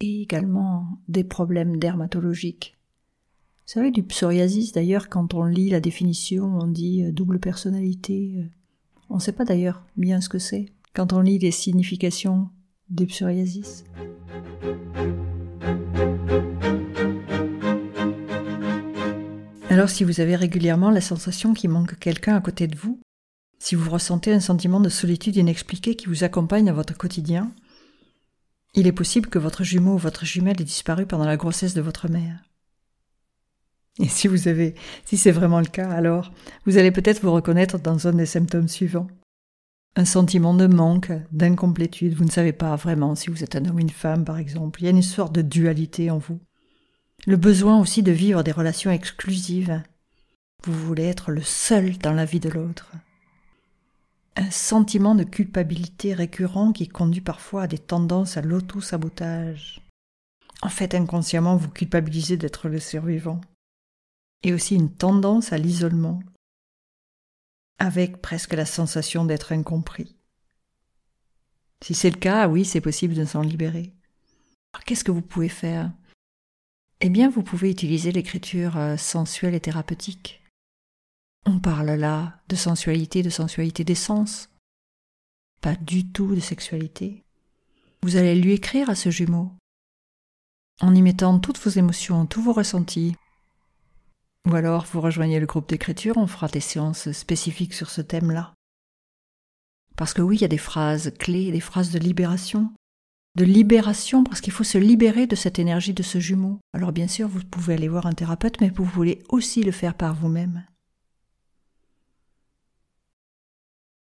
et 0.00 0.22
également 0.22 0.98
des 1.08 1.24
problèmes 1.24 1.78
dermatologiques. 1.78 2.76
Vous 3.66 3.72
savez, 3.72 3.90
du 3.90 4.02
psoriasis, 4.02 4.72
d'ailleurs, 4.72 5.08
quand 5.08 5.32
on 5.32 5.44
lit 5.44 5.70
la 5.70 5.80
définition, 5.80 6.44
on 6.44 6.66
dit 6.66 7.02
euh, 7.02 7.12
double 7.12 7.40
personnalité. 7.40 8.34
Euh, 8.36 8.44
on 9.08 9.14
ne 9.16 9.20
sait 9.20 9.32
pas 9.32 9.44
d'ailleurs 9.44 9.86
bien 9.96 10.20
ce 10.20 10.28
que 10.28 10.38
c'est 10.38 10.66
quand 10.92 11.12
on 11.12 11.20
lit 11.20 11.38
les 11.38 11.50
significations 11.50 12.48
du 12.88 13.06
psoriasis. 13.06 13.84
Alors 19.70 19.88
si 19.88 20.04
vous 20.04 20.20
avez 20.20 20.36
régulièrement 20.36 20.90
la 20.90 21.00
sensation 21.00 21.52
qu'il 21.52 21.70
manque 21.70 21.98
quelqu'un 21.98 22.36
à 22.36 22.40
côté 22.40 22.68
de 22.68 22.76
vous, 22.76 23.00
si 23.58 23.74
vous 23.74 23.90
ressentez 23.90 24.32
un 24.32 24.40
sentiment 24.40 24.80
de 24.80 24.88
solitude 24.88 25.36
inexpliqué 25.36 25.96
qui 25.96 26.06
vous 26.06 26.24
accompagne 26.24 26.66
dans 26.66 26.74
votre 26.74 26.96
quotidien, 26.96 27.52
il 28.74 28.86
est 28.86 28.92
possible 28.92 29.28
que 29.28 29.38
votre 29.38 29.62
jumeau 29.62 29.94
ou 29.94 29.98
votre 29.98 30.24
jumelle 30.24 30.60
ait 30.60 30.64
disparu 30.64 31.06
pendant 31.06 31.24
la 31.24 31.36
grossesse 31.36 31.74
de 31.74 31.80
votre 31.80 32.08
mère. 32.08 32.42
Et 34.00 34.08
si 34.08 34.26
vous 34.26 34.48
avez, 34.48 34.74
si 35.04 35.16
c'est 35.16 35.30
vraiment 35.30 35.60
le 35.60 35.66
cas, 35.66 35.90
alors 35.90 36.32
vous 36.66 36.78
allez 36.78 36.90
peut-être 36.90 37.22
vous 37.22 37.32
reconnaître 37.32 37.78
dans 37.78 38.08
un 38.08 38.12
des 38.12 38.26
symptômes 38.26 38.68
suivants. 38.68 39.06
Un 39.96 40.04
sentiment 40.04 40.54
de 40.54 40.66
manque, 40.66 41.12
d'incomplétude, 41.30 42.14
vous 42.14 42.24
ne 42.24 42.30
savez 42.30 42.52
pas 42.52 42.74
vraiment 42.74 43.14
si 43.14 43.30
vous 43.30 43.44
êtes 43.44 43.54
un 43.54 43.64
homme 43.64 43.76
ou 43.76 43.80
une 43.80 43.90
femme 43.90 44.24
par 44.24 44.38
exemple, 44.38 44.82
il 44.82 44.84
y 44.86 44.88
a 44.88 44.90
une 44.90 45.02
sorte 45.02 45.32
de 45.32 45.42
dualité 45.42 46.10
en 46.10 46.18
vous. 46.18 46.40
Le 47.26 47.36
besoin 47.36 47.80
aussi 47.80 48.02
de 48.02 48.10
vivre 48.10 48.42
des 48.42 48.50
relations 48.50 48.90
exclusives. 48.90 49.80
Vous 50.64 50.72
voulez 50.72 51.04
être 51.04 51.30
le 51.30 51.42
seul 51.42 51.96
dans 51.98 52.12
la 52.12 52.24
vie 52.24 52.40
de 52.40 52.48
l'autre. 52.48 52.90
Un 54.36 54.50
sentiment 54.50 55.14
de 55.14 55.22
culpabilité 55.22 56.12
récurrent 56.12 56.72
qui 56.72 56.88
conduit 56.88 57.20
parfois 57.20 57.62
à 57.62 57.66
des 57.68 57.78
tendances 57.78 58.36
à 58.36 58.42
l'auto-sabotage. 58.42 59.80
En 60.62 60.68
fait, 60.68 60.94
inconsciemment, 60.94 61.56
vous 61.56 61.68
culpabilisez 61.68 62.36
d'être 62.36 62.68
le 62.68 62.80
survivant 62.80 63.40
et 64.42 64.52
aussi 64.52 64.74
une 64.74 64.92
tendance 64.92 65.52
à 65.52 65.58
l'isolement, 65.58 66.20
avec 67.78 68.20
presque 68.20 68.52
la 68.52 68.66
sensation 68.66 69.24
d'être 69.24 69.52
incompris. 69.52 70.16
Si 71.82 71.94
c'est 71.94 72.10
le 72.10 72.18
cas, 72.18 72.48
oui, 72.48 72.64
c'est 72.64 72.80
possible 72.80 73.14
de 73.14 73.24
s'en 73.24 73.40
libérer. 73.40 73.94
Qu'est-ce 74.84 75.04
que 75.04 75.12
vous 75.12 75.22
pouvez 75.22 75.48
faire? 75.48 75.92
Eh 77.00 77.08
bien, 77.08 77.30
vous 77.30 77.42
pouvez 77.42 77.70
utiliser 77.70 78.12
l'écriture 78.12 78.76
euh, 78.76 78.96
sensuelle 78.96 79.54
et 79.54 79.60
thérapeutique. 79.60 80.43
On 81.46 81.58
parle 81.58 81.90
là 81.90 82.40
de 82.48 82.56
sensualité, 82.56 83.22
de 83.22 83.30
sensualité 83.30 83.84
des 83.84 83.94
sens, 83.94 84.48
pas 85.60 85.76
du 85.76 86.06
tout 86.06 86.34
de 86.34 86.40
sexualité. 86.40 87.22
Vous 88.02 88.16
allez 88.16 88.34
lui 88.34 88.52
écrire 88.52 88.90
à 88.90 88.94
ce 88.94 89.10
jumeau, 89.10 89.52
en 90.80 90.94
y 90.94 91.02
mettant 91.02 91.38
toutes 91.38 91.58
vos 91.58 91.70
émotions, 91.70 92.26
tous 92.26 92.42
vos 92.42 92.52
ressentis, 92.52 93.14
ou 94.46 94.54
alors 94.54 94.84
vous 94.92 95.00
rejoignez 95.00 95.40
le 95.40 95.46
groupe 95.46 95.68
d'écriture, 95.68 96.16
on 96.16 96.26
fera 96.26 96.48
des 96.48 96.60
séances 96.60 97.12
spécifiques 97.12 97.74
sur 97.74 97.90
ce 97.90 98.02
thème-là. 98.02 98.52
Parce 99.96 100.12
que 100.12 100.22
oui, 100.22 100.36
il 100.36 100.42
y 100.42 100.44
a 100.44 100.48
des 100.48 100.58
phrases 100.58 101.12
clés, 101.18 101.52
des 101.52 101.60
phrases 101.60 101.90
de 101.90 101.98
libération. 101.98 102.72
De 103.36 103.44
libération, 103.44 104.22
parce 104.22 104.40
qu'il 104.40 104.52
faut 104.52 104.64
se 104.64 104.78
libérer 104.78 105.26
de 105.26 105.36
cette 105.36 105.58
énergie 105.58 105.94
de 105.94 106.02
ce 106.02 106.18
jumeau. 106.20 106.58
Alors 106.72 106.92
bien 106.92 107.08
sûr, 107.08 107.26
vous 107.28 107.42
pouvez 107.44 107.74
aller 107.74 107.88
voir 107.88 108.06
un 108.06 108.12
thérapeute, 108.12 108.60
mais 108.60 108.70
vous 108.70 108.84
voulez 108.84 109.22
aussi 109.28 109.62
le 109.62 109.72
faire 109.72 109.94
par 109.94 110.14
vous-même. 110.14 110.64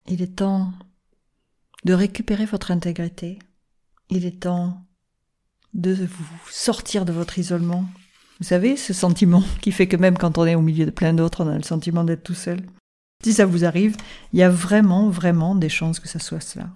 Il 0.07 0.23
est 0.23 0.37
temps 0.37 0.73
de 1.85 1.95
récupérer 1.95 2.45
votre 2.45 2.71
intégrité. 2.71 3.39
Il 4.11 4.25
est 4.25 4.41
temps 4.41 4.85
de 5.75 5.95
vous 5.95 6.51
sortir 6.51 7.05
de 7.05 7.13
votre 7.13 7.39
isolement 7.39 7.87
vous 8.43 8.49
savez, 8.49 8.77
ce 8.77 8.93
sentiment 8.93 9.45
qui 9.61 9.71
fait 9.71 9.87
que 9.87 9.97
même 9.97 10.19
quand 10.19 10.37
on 10.37 10.45
est 10.45 10.57
au 10.57 10.63
milieu 10.63 10.85
de 10.85 10.91
plein 10.91 11.15
d'autres, 11.15 11.45
on 11.45 11.49
a 11.49 11.57
le 11.57 11.63
sentiment 11.63 12.03
d'être 12.03 12.25
tout 12.25 12.35
seul. 12.35 12.59
Si 13.23 13.33
ça 13.33 13.47
vous 13.47 13.65
arrive, 13.65 13.97
il 14.33 14.41
y 14.41 14.43
a 14.43 14.51
vraiment, 14.51 15.11
vraiment 15.11 15.55
des 15.55 15.69
chances 15.69 16.01
que 16.01 16.09
ça 16.09 16.19
soit 16.19 16.41
cela. 16.41 16.69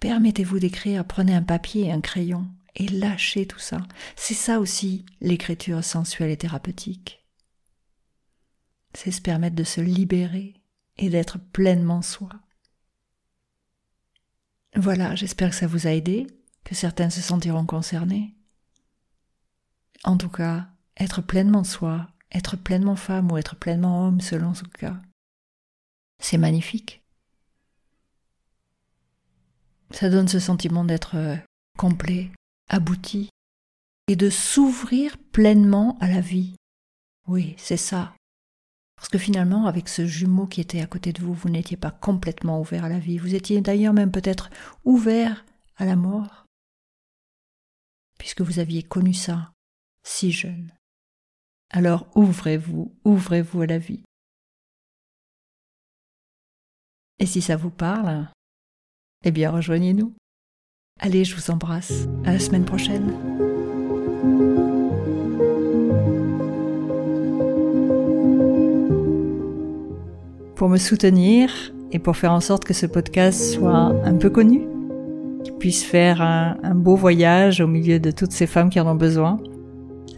Permettez-vous 0.00 0.58
d'écrire, 0.58 1.04
prenez 1.04 1.36
un 1.36 1.42
papier 1.44 1.86
et 1.86 1.92
un 1.92 2.00
crayon 2.00 2.48
et 2.74 2.88
lâchez 2.88 3.46
tout 3.46 3.60
ça. 3.60 3.78
C'est 4.16 4.34
ça 4.34 4.58
aussi 4.58 5.06
l'écriture 5.20 5.84
sensuelle 5.84 6.32
et 6.32 6.36
thérapeutique. 6.36 7.24
C'est 8.92 9.12
se 9.12 9.22
permettre 9.22 9.54
de 9.54 9.62
se 9.62 9.80
libérer 9.80 10.54
et 10.96 11.10
d'être 11.10 11.38
pleinement 11.38 12.02
soi. 12.02 12.30
Voilà, 14.76 15.14
j'espère 15.14 15.50
que 15.50 15.56
ça 15.56 15.66
vous 15.66 15.86
a 15.86 15.90
aidé, 15.90 16.26
que 16.64 16.74
certains 16.74 17.10
se 17.10 17.20
sentiront 17.20 17.66
concernés. 17.66 18.34
En 20.02 20.16
tout 20.16 20.28
cas, 20.28 20.68
être 20.96 21.22
pleinement 21.22 21.64
soi, 21.64 22.08
être 22.32 22.56
pleinement 22.56 22.96
femme 22.96 23.30
ou 23.30 23.36
être 23.36 23.56
pleinement 23.56 24.06
homme 24.06 24.20
selon 24.20 24.54
ce 24.54 24.64
cas, 24.64 25.00
c'est 26.18 26.38
magnifique. 26.38 27.02
Ça 29.90 30.10
donne 30.10 30.28
ce 30.28 30.40
sentiment 30.40 30.84
d'être 30.84 31.16
euh, 31.16 31.36
complet, 31.78 32.30
abouti, 32.68 33.28
et 34.08 34.16
de 34.16 34.30
s'ouvrir 34.30 35.16
pleinement 35.32 35.96
à 36.00 36.08
la 36.08 36.20
vie. 36.20 36.56
Oui, 37.26 37.54
c'est 37.58 37.76
ça. 37.76 38.14
Parce 39.04 39.12
que 39.12 39.18
finalement, 39.18 39.66
avec 39.66 39.90
ce 39.90 40.06
jumeau 40.06 40.46
qui 40.46 40.62
était 40.62 40.80
à 40.80 40.86
côté 40.86 41.12
de 41.12 41.20
vous, 41.20 41.34
vous 41.34 41.50
n'étiez 41.50 41.76
pas 41.76 41.90
complètement 41.90 42.58
ouvert 42.58 42.86
à 42.86 42.88
la 42.88 42.98
vie. 42.98 43.18
Vous 43.18 43.34
étiez 43.34 43.60
d'ailleurs 43.60 43.92
même 43.92 44.10
peut-être 44.10 44.48
ouvert 44.82 45.44
à 45.76 45.84
la 45.84 45.94
mort, 45.94 46.46
puisque 48.18 48.40
vous 48.40 48.60
aviez 48.60 48.82
connu 48.82 49.12
ça 49.12 49.52
si 50.04 50.32
jeune. 50.32 50.72
Alors 51.68 52.06
ouvrez-vous, 52.16 52.96
ouvrez-vous 53.04 53.60
à 53.60 53.66
la 53.66 53.76
vie. 53.76 54.00
Et 57.18 57.26
si 57.26 57.42
ça 57.42 57.56
vous 57.56 57.70
parle, 57.70 58.30
eh 59.22 59.30
bien 59.32 59.50
rejoignez-nous. 59.50 60.16
Allez, 60.98 61.26
je 61.26 61.36
vous 61.36 61.50
embrasse. 61.50 62.06
À 62.24 62.32
la 62.32 62.38
semaine 62.38 62.64
prochaine. 62.64 63.53
Pour 70.56 70.68
me 70.68 70.76
soutenir 70.76 71.50
et 71.90 71.98
pour 71.98 72.16
faire 72.16 72.32
en 72.32 72.40
sorte 72.40 72.64
que 72.64 72.74
ce 72.74 72.86
podcast 72.86 73.54
soit 73.54 73.92
un 74.04 74.14
peu 74.14 74.30
connu, 74.30 74.66
qu'il 75.42 75.54
puisse 75.54 75.84
faire 75.84 76.22
un, 76.22 76.74
beau 76.74 76.96
voyage 76.96 77.60
au 77.60 77.66
milieu 77.66 77.98
de 77.98 78.10
toutes 78.10 78.32
ces 78.32 78.46
femmes 78.46 78.70
qui 78.70 78.80
en 78.80 78.86
ont 78.86 78.94
besoin, 78.94 79.38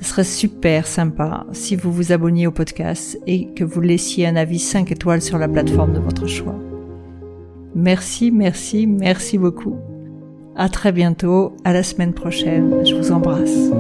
ce 0.01 0.05
serait 0.05 0.25
super 0.25 0.87
sympa 0.87 1.47
si 1.53 1.75
vous 1.75 1.91
vous 1.91 2.13
abonniez 2.13 2.47
au 2.47 2.51
podcast 2.51 3.19
et 3.27 3.53
que 3.55 3.65
vous 3.65 3.81
laissiez 3.81 4.27
un 4.27 4.37
avis 4.37 4.59
5 4.59 4.93
étoiles 4.93 5.23
sur 5.23 5.39
la 5.39 5.49
plateforme 5.49 5.95
de 5.95 6.01
votre 6.01 6.27
choix. 6.27 6.55
Merci, 7.75 8.31
merci, 8.31 8.87
merci 8.87 9.39
beaucoup. 9.39 9.77
À 10.55 10.69
très 10.69 10.93
bientôt, 10.93 11.55
à 11.65 11.73
la 11.73 11.83
semaine 11.83 12.15
prochaine. 12.15 12.85
Je 12.87 12.95
vous 12.95 13.13
embrasse. 13.13 13.71